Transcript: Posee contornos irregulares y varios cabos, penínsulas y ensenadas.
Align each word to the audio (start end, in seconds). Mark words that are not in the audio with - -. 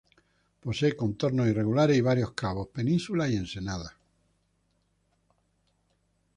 Posee 0.63 0.95
contornos 0.95 1.47
irregulares 1.47 1.95
y 1.95 2.01
varios 2.01 2.31
cabos, 2.31 2.69
penínsulas 2.69 3.29
y 3.29 3.35
ensenadas. 3.35 3.93